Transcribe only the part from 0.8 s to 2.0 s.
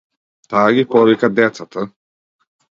повика децата.